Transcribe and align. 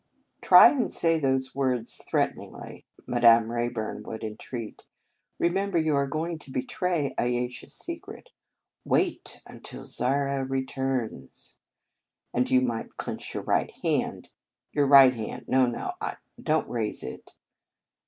"Try 0.41 0.71
and 0.71 0.91
say 0.91 1.19
those 1.19 1.45
last 1.49 1.53
words 1.55 2.01
threateningly," 2.09 2.87
Madame 3.05 3.51
Rayburn 3.51 4.01
would 4.01 4.23
entreat." 4.23 4.87
Remember 5.39 5.77
you 5.77 5.95
are 5.95 6.07
going 6.07 6.39
to 6.39 6.49
betray 6.49 7.13
Ayesha 7.19 7.67
s 7.67 7.75
secret. 7.75 8.31
Wait 8.83 9.41
until 9.45 9.85
Zara 9.85 10.43
returns. 10.43 11.57
And 12.33 12.49
you 12.49 12.61
might 12.61 12.97
clench 12.97 13.35
your 13.35 13.43
right 13.43 13.69
hand. 13.83 14.31
Your 14.71 14.87
right 14.87 15.13
hand. 15.13 15.45
No, 15.47 15.67
no, 15.67 15.91
don 16.41 16.63
t 16.65 16.71
raise 16.71 17.03
it. 17.03 17.35